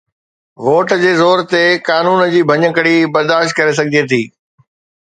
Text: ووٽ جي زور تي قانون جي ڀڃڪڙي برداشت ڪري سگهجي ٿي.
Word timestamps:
ووٽ 0.67 0.87
جي 1.01 1.11
زور 1.21 1.37
تي 1.51 1.61
قانون 1.91 2.19
جي 2.33 2.41
ڀڃڪڙي 2.53 2.95
برداشت 3.19 3.51
ڪري 3.61 3.73
سگهجي 3.83 4.03
ٿي. 4.15 4.23